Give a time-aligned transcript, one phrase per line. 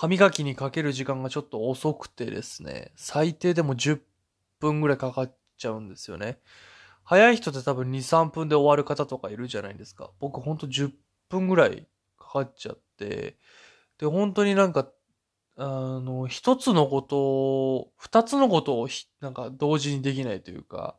[0.00, 4.00] 歯磨きにかける時間がちょっと遅くてですね、最低でも10
[4.58, 6.38] 分ぐらいかかっちゃうんですよね。
[7.04, 10.10] 早い人って多分2、3分で終わる方とかいるじゃないですか。
[10.18, 10.90] 僕ほんと10
[11.28, 11.86] 分ぐらい
[12.18, 13.36] かかっちゃって、
[13.98, 14.88] で、本当になんか、
[15.58, 18.88] あの、一つのことを、二つのことを
[19.20, 20.96] なんか同時にできないというか、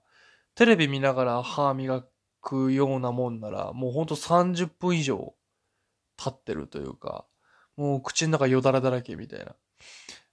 [0.54, 2.06] テレビ見ながら歯磨
[2.40, 5.34] くようなもんなら、もうほんと30分以上
[6.18, 7.26] 経ってるというか、
[7.82, 9.55] もう口の中よだらだらけみたいな。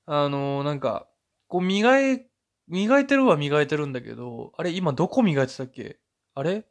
[0.04, 1.08] あのー、なんか、
[1.46, 2.26] こう磨い、
[2.66, 5.98] 磨いてるは磨いてるんだけど、あれ今どこ磨いてたっけ？
[6.34, 6.66] あれ？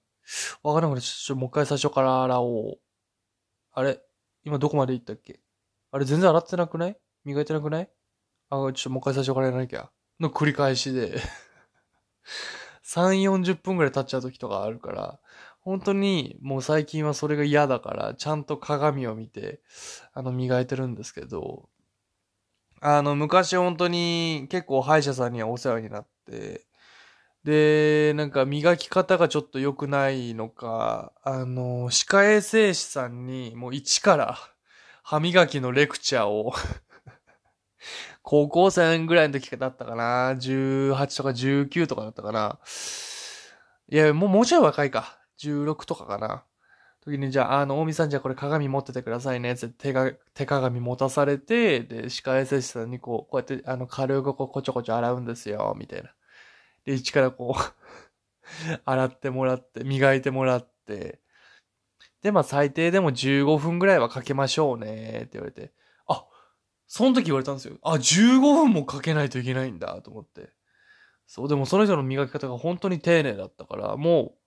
[0.62, 2.80] わからなくて、ちょ、もう一回最初から洗おう。
[3.74, 4.00] あれ？
[4.44, 5.40] 今どこまで行ったっけ？
[5.92, 6.98] あれ全然洗ってなくない？
[7.26, 7.90] 磨いてなくない？
[8.52, 9.90] あ、ちょっともう一回最初からやらなきゃ。
[10.20, 11.20] の繰り返しで。
[12.86, 15.20] 3、40分くらい経っちゃう時とかあるから、
[15.68, 19.60] 本当にもう最近はそれが嫌だから、ちゃんと鏡を見て、
[20.14, 21.68] あの、磨いてるんですけど、
[22.80, 26.66] あの、昔本当に結構歯医者さんにはお世話になって、
[27.44, 34.38] で、なんか磨き方がちょっと良くないのか、あの、歯科衛生士さんにもう一から
[35.04, 36.54] 歯磨きのレクチャーを
[38.24, 42.58] 高校生ぐらいの時だったかな ?18 とか19とかだったかな
[43.90, 45.17] いや、もう、もうちょい若いか。
[45.40, 46.44] 16とかかな。
[47.02, 49.54] 時に、じゃあ、あの、大見さんじゃあこれ鏡持っててくださいね。
[49.54, 56.14] って手が、手鏡持たされて、で、歯科衛生士さんにこう、こうやって、あの、軽くこう、こちょこちょ洗うんですよ、みたいな。
[56.86, 61.20] で、一からこう 洗ってもらって、磨いてもらって、
[62.22, 65.72] で、まあ、最低でも15分ぐらいはかけましょうね、って言われて。
[66.08, 66.26] あ、
[66.88, 67.78] その時言われたんですよ。
[67.84, 70.50] あ、15分もかけないといけないんだ、と思って。
[71.28, 74.47] そう、でもその人の磨き方が本当に丁寧だったから、もう、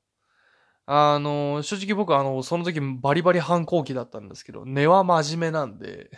[0.92, 6.10] あの、正直僕あの、その時バリバリ反抗期だったんですけど、根は真面目なんで。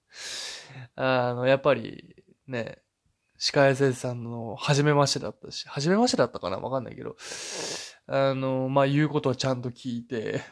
[0.96, 2.82] あの、やっぱり、ね、
[3.38, 7.16] 歯科衛生士さんの初めましてだったし、初めましてだったかなわかんないけど、
[8.06, 10.42] あの、まあ、言うことはちゃんと聞いて、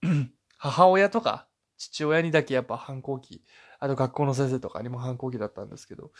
[0.56, 3.44] 母親とか父親にだけやっぱ反抗期、
[3.80, 6.10] あと学校の先生とかにも反抗期だったんですけど、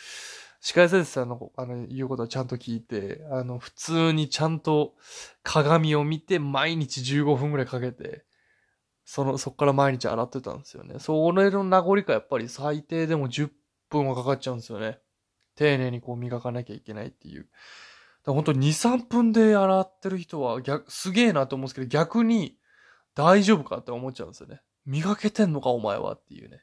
[0.60, 4.94] 歯科衛生さんのあの言うことをちゃんと聞いて、あの、普通にちゃんと
[5.42, 8.24] 鏡を見て毎日15分くらいかけて、
[9.04, 10.98] その、そっから毎日洗ってたんですよね。
[10.98, 13.50] それの名残かやっぱり最低でも10
[13.88, 14.98] 分はかかっちゃうんですよね。
[15.54, 17.48] 丁寧にこう磨かなきゃいけないっていう。
[18.26, 22.58] 本当に2、3分で洗ってる人は逆、すげえなと思うんですけど、逆に
[23.14, 24.60] 大丈夫かって思っちゃうんですよね。
[24.84, 26.62] 磨けてんのかお前はっていうね。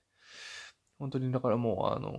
[0.97, 2.11] 本当にだからもうあの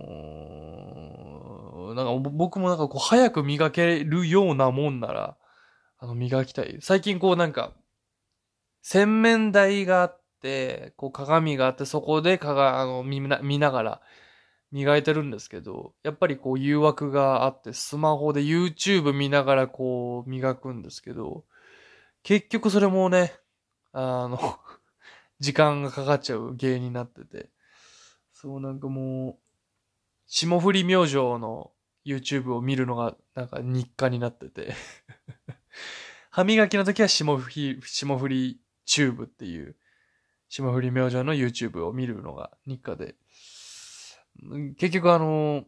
[1.93, 5.37] ー、なんか僕もなんかこう早く磨けるようなもんなら、
[5.99, 6.77] あの磨きたい。
[6.81, 7.73] 最近こうなんか、
[8.83, 14.01] 洗面台があって、こう鏡があってそこでかが、あの見な見ながら
[14.71, 21.45] 磨いてるんですけど、やっぱりこう誘惑があってスマホで YouTube 見ながらこう磨くんですけど、
[22.23, 23.33] 結局それもね、
[23.91, 24.59] あの
[25.39, 27.49] 時間がかかっちゃう原因になってて。
[28.39, 29.35] そう、なんかもう、
[30.27, 31.71] 霜降り明星の
[32.05, 34.75] YouTube を見るのがなんか日課になってて
[36.29, 39.75] 歯磨きの時は霜降り、霜降りチューブっていう、
[40.49, 43.15] 霜降り明星の YouTube を見るのが日課で。
[44.77, 45.65] 結局あの、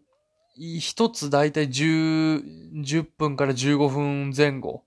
[0.55, 4.85] 一つだいたい10、10分から15分前後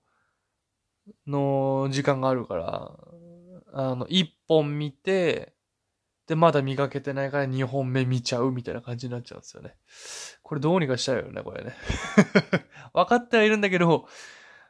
[1.27, 2.97] の時間があるから、
[3.73, 5.53] あの、一本見て、
[6.27, 9.75] で、まだ磨けてないから二本目見ちゃうみたいな感じになっちゃうんですよね。
[10.41, 11.75] これどうにかしたいよね、これね。
[12.93, 14.07] 分かってはいるんだけど、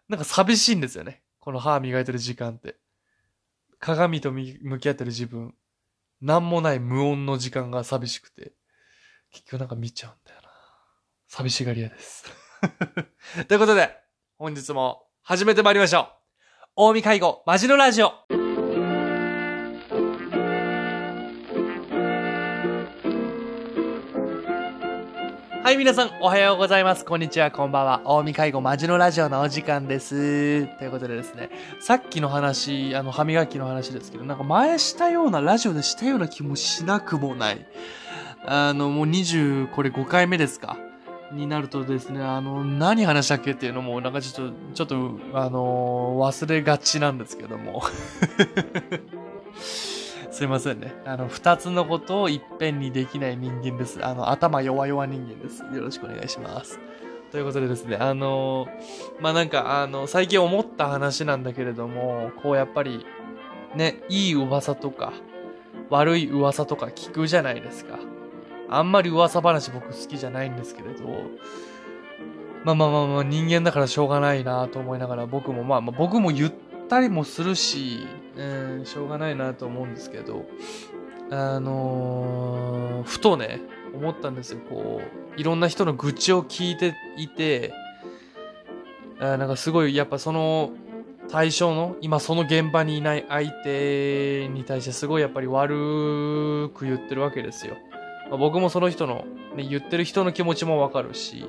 [0.07, 1.21] なんか寂しいんですよね。
[1.39, 2.77] この歯磨いてる時間って。
[3.79, 5.53] 鏡と向き合ってる自分。
[6.21, 8.53] なんもない無音の時間が寂しくて。
[9.31, 10.49] 結局なんか見ちゃうんだよな。
[11.27, 12.23] 寂しがり屋です。
[13.47, 13.97] ということで、
[14.37, 16.07] 本日も始めてまいりましょう。
[16.75, 18.42] 大見介護、マジのラジオ。
[25.73, 27.03] い、皆さん、おはようございます。
[27.03, 28.01] こんにちは、こんばんは。
[28.05, 30.67] 大見介護マジのラジオのお時間です。
[30.77, 31.49] ということでですね、
[31.79, 37.65] さっきの話、あの、歯磨きの話ですけど、なんか前したような、ラジオでしたような気もしなくもない。
[38.45, 40.77] あの、もう20、これ5回目ですか？
[41.31, 47.81] になるとですね、あの、何話したっけっていうのも、なんかちょっと、ちょっと、あの忘れがちなんですけども。
[50.33, 50.95] すいませんね。
[51.05, 54.03] あの、二つのことをいっぺんにできない人間です。
[54.03, 55.63] あの、頭弱々人間です。
[55.63, 56.79] よろしくお願いします。
[57.31, 58.67] ということでですね、あの
[59.19, 63.05] まあ、なんか、あの、最近思った話なんだけれども、こうやっぱり、
[63.75, 65.13] ね、いい噂とか、
[65.91, 67.99] 悪い噂とか聞くじゃないですか。
[68.69, 71.03] あんまり噂話僕好きじゃないんですけれど、
[72.63, 76.53] まあまあまあまあ人間だからしょうがないなと思いながら僕もまあまあ僕も言っ
[76.89, 80.45] たりもするし、うん、しょうがないなと思うんですけど、
[81.29, 83.61] あのー、ふとね、
[83.93, 84.59] 思ったんですよ。
[84.69, 85.01] こ
[85.37, 87.73] う、いろんな人の愚痴を聞いていて、
[89.19, 90.71] あなんかすごい、やっぱその
[91.29, 97.77] 対象の、今その現場にいない相手に対してすごいやっぱり悪く言ってるわけですよ。
[98.29, 99.25] まあ、僕もその人の、
[99.55, 101.45] ね、言ってる人の気持ちもわかるし、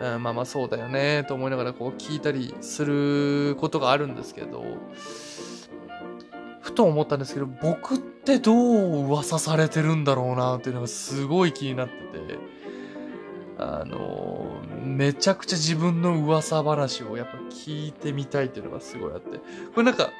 [0.00, 4.64] うん、まあまあそうだよね、と思いながらこう聞いたりすることがあるんですけど、
[6.72, 12.38] ふと思ったんですけど、僕ってどう噂されてるんだろうなっていうのがすごい気になってて、
[13.58, 14.46] あの、
[14.82, 19.44] めちゃくちゃ自分の噂話をやっぱ聞いてみたいっていうのがすごいあって、こ
[19.76, 20.10] れなんか、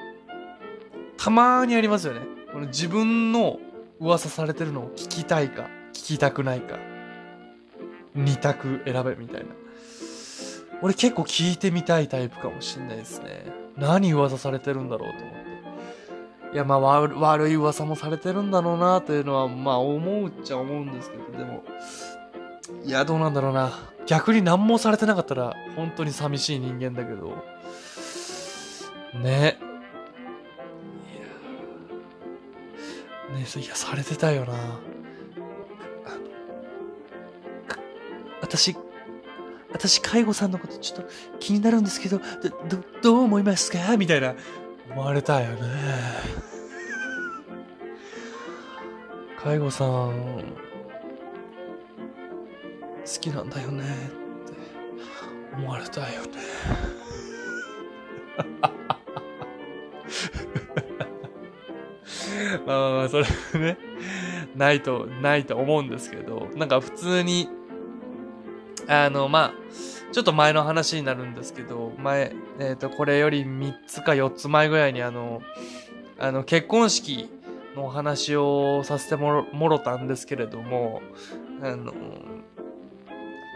[1.17, 2.21] たまにありますよね。
[2.53, 3.59] この自分の
[3.99, 6.79] 噂されてるのを聞きたいか、聞きたくないか、
[8.15, 9.47] 二択選べみたいな。
[10.83, 13.47] 俺結構聞いてみたいタイプかもしんないですね。
[13.77, 15.42] 何噂されてるんだろうと思って。
[16.53, 21.65] いや、まあ悪い噂もされてるんだろうなというのは、まあ思うっちゃ思うんですけど、でも、
[22.85, 23.73] いや、どうなんだろうな。
[24.07, 27.37] 逆に何もされてなかったら、本当に寂しい人間だけど、
[29.23, 29.59] ね。
[33.31, 34.53] いや、ねいや、されてたよな。
[38.43, 38.77] 私、
[39.73, 41.09] 私、介護さんのことちょっと
[41.39, 42.25] 気になるんですけど、ど、
[42.69, 43.97] ど、どう思いますか？
[43.97, 44.35] みたいな、
[44.95, 45.63] 思われたよね。
[49.43, 50.05] 介護さん、好
[53.21, 53.93] きなんだよねって
[55.57, 56.29] 思われたよね。
[62.67, 63.25] まあまあまあ、それ
[63.61, 63.79] ね、
[64.55, 67.49] ないと、ないと思うんですけど、なんか普通に、
[68.89, 69.55] あの、まあ、
[70.13, 75.43] ちょっと前の話になるんですけど、前、えっ、ー、と、これより3つか4つ前ぐらいにあの、
[76.19, 77.31] あの、結婚式
[77.75, 81.01] のお話をさせてもろたんですけれども、
[81.63, 81.93] あの、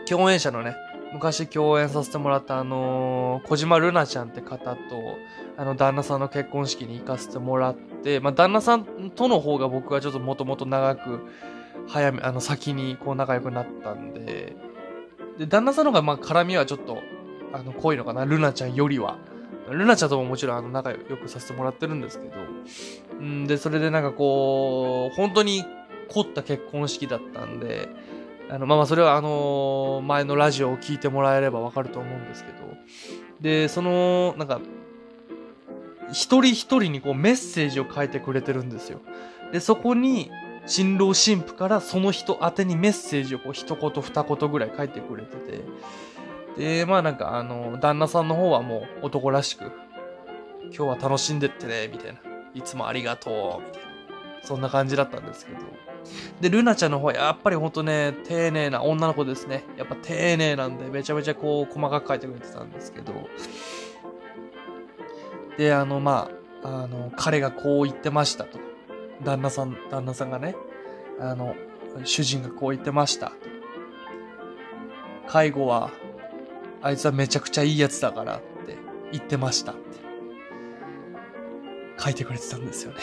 [0.09, 0.75] 共演者のね、
[1.13, 4.79] 昔共演させてもらったあの、小島ルナちゃんって方と、
[5.59, 11.21] あの、旦那さんの結婚式に行かせてもらって、まあ、旦那さんとの方が僕はちょっともともと長く、
[11.87, 14.57] 早め、あの、先にこう仲良くなったんで、
[15.39, 17.03] で、旦那さんの方がまあ絡みはちょっと、
[17.53, 19.19] あの、濃いのかな、ルナちゃんよりは。
[19.71, 25.65] ルナちゃんとももちろんあの仲良くさせてもらってるんですけど、んで、それでなんかこう、本当に
[26.09, 27.89] 凝った結婚式だったんで、
[28.49, 32.59] あの、まあまあ、それはあの、前のラジオを聞いてもらえればわかると思うんですけど、
[33.41, 34.61] で、その、なんか、
[36.13, 39.01] 一人一人にこうメッセージを書いてくれてるんですよ。
[39.53, 40.31] で、そこに、
[40.67, 45.63] 新郎新婦からその人宛てにメッセージをこう一言二言ぐらい書いてくれてて、
[46.57, 49.71] で、まあなんかあの、旦那さんの方はもう男らしく、
[50.65, 52.21] 今日は楽しんでってね、みたいな。
[52.55, 53.89] いつもありがとう、みたいな。
[54.43, 55.59] そんな感じだったんですけど。
[56.41, 59.65] で、ルナちゃんの方はやっぱりほんとね、丁寧な女の子ですね。
[59.77, 63.13] やっぱ丁寧なんで、めちゃめちゃこう、細かく書いてくれてたんですけど。
[65.59, 66.31] で、あの、ま
[66.63, 68.66] あ、あの、彼がこう言ってましたとか。
[69.25, 70.55] 旦那さん、旦那さんがね、
[71.21, 71.55] あの、
[72.05, 73.33] 主人がこう言ってました。
[75.27, 75.91] 介護は、
[76.83, 78.77] あいつはめちゃくちゃいいやつだからって
[79.13, 79.81] 言ってましたって
[81.99, 82.99] 書いてくれてたんですよね。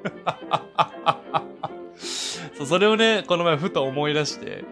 [2.56, 4.64] そう、それをね、この前ふと思い出して、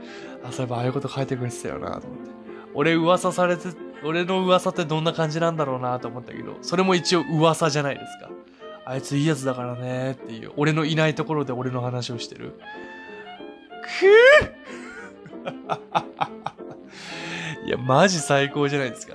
[0.44, 2.30] あ、そういえばああいうこと書いてくれてたよなと思って。
[2.74, 3.68] 俺噂されて、
[4.04, 8.30] 俺の噂ってどんな感じなんだろうなと思ったけど、それも一応噂じゃないですか。
[8.84, 12.58] あいついいやつだからねっていう、俺のいないところで俺の話をしてる。
[13.82, 15.58] くぅ
[17.66, 19.14] いや、マジ最高じゃないですか。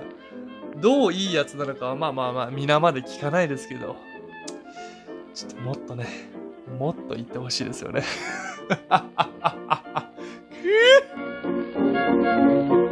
[0.76, 3.96] どういいやつなのかはまあまあまあ皆まで聞かないですけど、
[5.34, 6.06] ちょっともっとね、
[6.78, 8.02] もっと言ってほしいですよね。
[11.82, 12.80] 近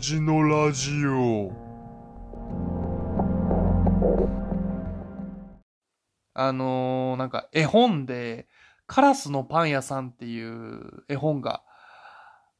[0.00, 1.52] 護マジのラジオ。
[6.32, 8.48] あのー、なんか絵本で、
[8.86, 11.62] カラスのパン屋さんっていう絵本が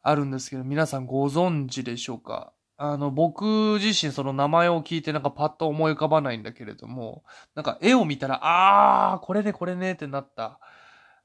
[0.02, 2.52] あるんですけど、皆さんご存知でしょうか？
[2.76, 10.60] あの、僕自身その名前を聞いてなんかパッと思い浮かばないんだけれども、なんか絵を見たら、あー、これね、これねってなった、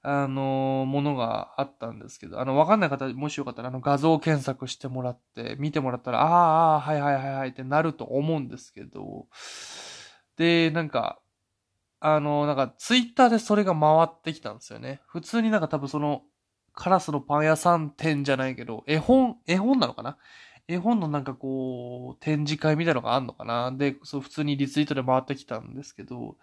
[0.08, 6.30] あのものがあったんですけど、あの、わかんない方、もしよかったら、あの、画像検索してもらって、見てもらったら、あー、
[6.78, 9.26] あ、はいはいはいはいってなると思うんですけど、
[10.38, 11.20] で、なんか、
[12.00, 15.02] あの、なんか、ツイッターでそれが回ってきたんですよね。
[15.08, 16.22] 普通になんか多分その、
[16.74, 20.18] カラスのパン屋さん店じゃないけど、絵本、絵本なのかな？
[20.68, 23.72] 絵本のなんかこう、展示会みたいなのがあんのかな？
[23.72, 26.36] で、そう、普通にリツイートで回ってきたんですけど、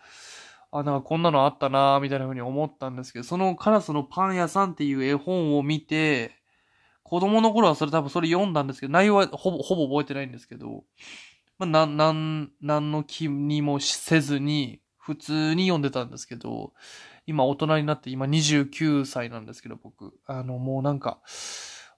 [0.73, 6.33] あ、なんかこんなのあったなみたいな風に思ったんですけど、そのカラスのパン屋さんっていう絵本を見て、
[7.02, 10.85] 子供の頃はそれ多分それ読んだんですけど、内容はほぼ、ほぼ覚えてないんですけど、
[11.59, 16.73] まあ、なん、なん、なんの気にもせずに、普通に読んでたんですけど、
[17.26, 20.14] 今大人になって、今29歳なんですけど、僕。
[20.26, 21.21] あの、もうなんか、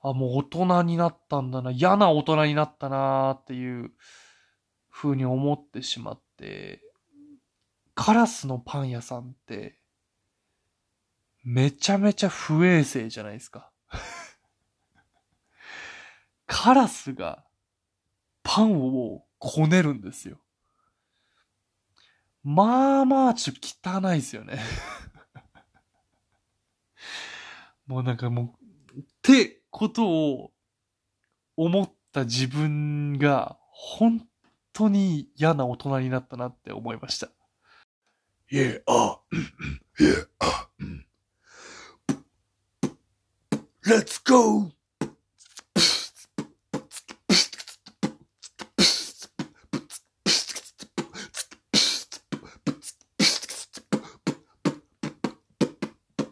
[0.02, 3.92] あ、もう大人になったんだな、嫌な大人になったなっていう
[4.90, 6.82] 風に思ってしまって、
[7.94, 9.78] カラスのパン屋さんって、
[11.44, 13.70] めちゃめちゃ不衛生じゃないですか。
[16.46, 17.44] カラスが
[18.42, 20.40] パンをこねるんですよ。
[22.42, 24.60] まあまあ、ちょっと汚いですよね
[27.86, 28.58] もうなんかも
[28.94, 30.52] う、ってことを
[31.56, 34.28] 思った自分が本
[34.74, 37.30] 当に嫌な大人になったなって思いました。
[38.50, 39.38] Yeah, uh, あ、
[39.98, 41.04] yeah, uh, mm.
[43.86, 44.70] Let's go!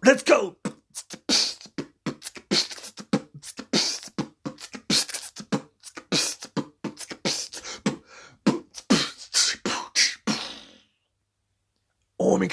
[0.05, 0.62] Let's go!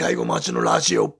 [0.09, 1.19] 近江介護町のラジオ。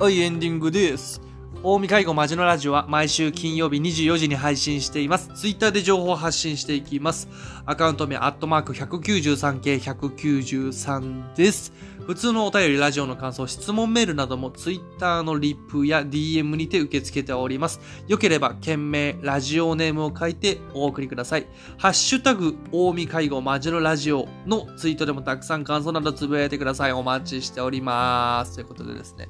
[0.00, 1.20] はい、エンディングです。
[1.60, 5.28] 近江介護マジのラジオは毎週金曜日24時に配信しています。
[5.34, 7.28] ツイッターで情報を発信していきます。
[7.66, 11.72] アカウント名、アットマーク 193K193 です。
[12.06, 17.80] 普通のお便り、ラジオの感想、質問メールなどもツイッターのリップや DM にて受け付けております。
[18.06, 21.46] よければ、件名、ラジオネームを書いてお送りください。
[21.76, 26.92] ハッシュタグ、大見介護マジのラジオのツイートでもたくさん感想などつぶやいてください。
[26.92, 28.54] お待ちしております。
[28.54, 29.28] ということでですね。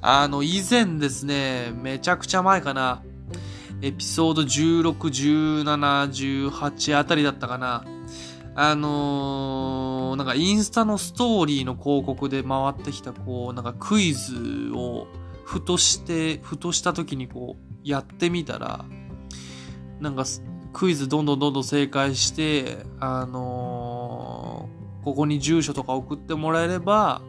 [0.00, 3.02] あの、以前ですね、めちゃくちゃ前かな。
[3.82, 7.84] エピソード16、17、18あたりだったかな。
[8.58, 15.08] あのー、なんかインスタのストーリーの広告で回ってきた、こう、なんかクイズを、
[15.44, 18.86] ふとして、ふとした時にこう、やってみたら、
[20.00, 20.24] なんか、
[20.72, 27.20] クイズどんどんどんどん正解して、あのー、ここに住所とか送ってもらえれば、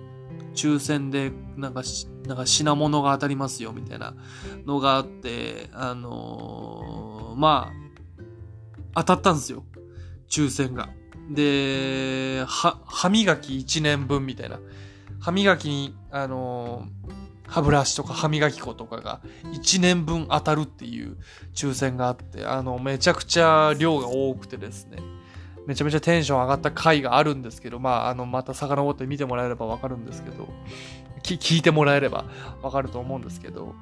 [0.57, 1.83] 抽選で、なんか、
[2.25, 4.15] なんか品物が当たりますよ、みたいな
[4.65, 7.71] のがあって、あのー、ま
[8.95, 9.63] あ、当たったんですよ。
[10.27, 10.89] 抽選が。
[11.29, 14.59] で、は、歯磨き1年分みたいな。
[15.19, 19.21] 歯磨きに、あのー、歯ブラシとか歯磨き粉とかが
[19.53, 21.17] 1年分当たるっていう
[21.53, 24.97] 抽選があって、あの、めちゃくちゃ量が多くてですね。
[25.67, 30.47] めちゃめちゃテンション上がった回があるんですけど、まあ、あの、また遡って見てもらえればわかるんですけど、
[31.21, 32.25] 聞いてもらえれば
[32.63, 33.75] わかると思うんですけど、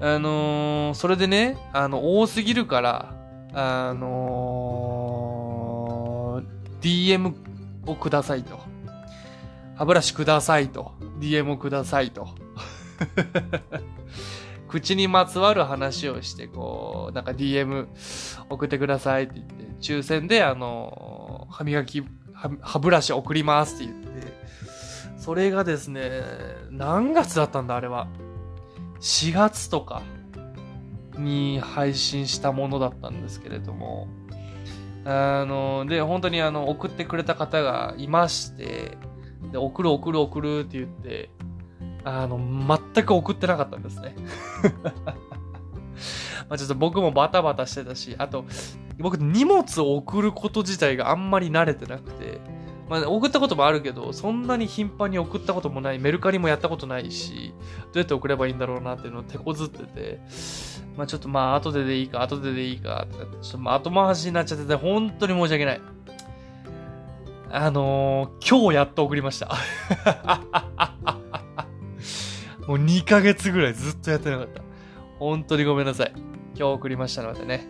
[0.00, 3.14] あのー、それでね、あの、多すぎるから、
[3.52, 5.80] あのー
[6.80, 7.34] DM
[7.86, 8.58] をくださいと。
[9.76, 10.92] 歯ブラシくださいと。
[11.20, 12.28] DM をくださいと。
[14.70, 17.88] 口にまつわる話をして、こう、なんか DM
[18.48, 24.32] 送ってくださいって言って、抽選で、あの、歯磨き、歯ブラシ送りますって言って、
[25.18, 26.22] それがですね、
[26.70, 28.06] 何月だったんだ、あれは。
[29.00, 30.02] 4月とか
[31.18, 34.06] に配信したものだったんですけれども、
[35.04, 38.96] あの、で、本当にあの、送ってくれた方がいまして、
[39.50, 41.30] で、送る送る送るって言って、
[42.04, 42.38] あの、
[42.94, 44.14] 全く送ってなかったんですね。
[46.48, 48.44] まあちょっと僕もバタバタしてたし、あと、
[48.98, 52.40] 僕荷物を送ること自体があんまり慣れてなくて、
[52.88, 57.54] まあ、送ったこともあるけど、そんなに頻繁に送ったこともない、メルカリもやったことないし、
[57.84, 60.20] どうやって送ればいいんだろうなっていうのを手こずってて、
[60.96, 63.06] まあちょっとまあ後ででいいか、後ででいいか、
[63.42, 65.80] ちょっとまあ後回しになっちゃってて、本当に申し訳ない。
[67.52, 69.50] あのー、今日やっと送りました。
[72.70, 74.62] もう2ヶ月ぐらいずっとやってなかった。
[75.18, 76.12] 本当にごめんなさい。
[76.54, 77.66] 今日送りましたのでね、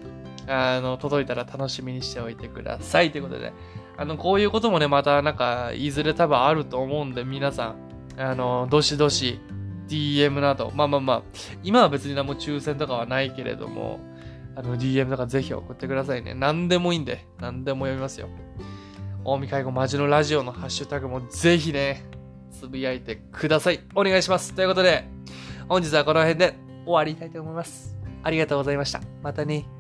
[0.47, 3.11] あの、届いたら楽しみにしておいてください。
[3.11, 3.55] ということで、
[3.97, 7.77] あの、こういうこともね、またなんか、いずれ多分あると思うんで、皆さん、
[8.21, 9.41] あの、どしどし、
[9.89, 11.23] DM など、まあまあまあ、
[11.63, 14.01] 今は別に何も抽選とかはないけれども、
[14.55, 16.35] あの、DM とかぜひ送ってくださいね。
[16.35, 18.29] 何でもいいんで、何でも読みますよ。
[19.25, 22.10] 大見介護マジのラジオのハッシュタグもぜひね、
[22.51, 23.81] つぶやいてください。
[23.95, 24.55] お願いします。
[24.55, 25.05] ということで、
[25.69, 26.55] 本日はこの辺で
[26.85, 27.97] 終わりたいと思います。
[28.23, 29.01] ありがとうございました。
[29.23, 29.80] またね。